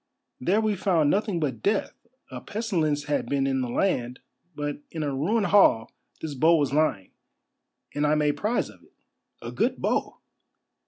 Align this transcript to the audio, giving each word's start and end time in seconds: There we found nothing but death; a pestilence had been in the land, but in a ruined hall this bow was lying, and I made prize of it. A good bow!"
There 0.39 0.59
we 0.59 0.75
found 0.75 1.11
nothing 1.11 1.39
but 1.39 1.61
death; 1.61 1.93
a 2.31 2.41
pestilence 2.41 3.03
had 3.03 3.27
been 3.29 3.45
in 3.45 3.61
the 3.61 3.69
land, 3.69 4.19
but 4.55 4.79
in 4.89 5.03
a 5.03 5.13
ruined 5.13 5.45
hall 5.45 5.91
this 6.21 6.33
bow 6.33 6.55
was 6.55 6.73
lying, 6.73 7.11
and 7.93 8.07
I 8.07 8.15
made 8.15 8.35
prize 8.35 8.67
of 8.71 8.81
it. 8.81 8.93
A 9.43 9.51
good 9.51 9.77
bow!" 9.77 10.17